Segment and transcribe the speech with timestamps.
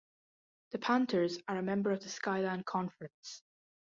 [0.71, 3.43] The Panthers are a member of the Skyline Conference.